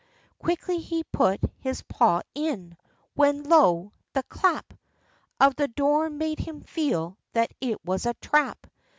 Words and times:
Quickly 0.39 0.79
he 0.79 1.03
put 1.03 1.41
his 1.59 1.83
paw 1.83 2.23
in, 2.33 2.75
when, 3.13 3.43
lo! 3.43 3.93
the 4.13 4.23
clap 4.23 4.73
Of 5.39 5.55
the 5.57 5.67
door 5.67 6.09
made 6.09 6.39
him 6.39 6.61
feel 6.61 7.19
that 7.33 7.53
it 7.61 7.85
was 7.85 8.07
a 8.07 8.15
trap. 8.15 8.65